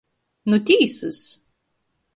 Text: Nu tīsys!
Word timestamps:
Nu 0.53 0.59
tīsys! 0.71 1.21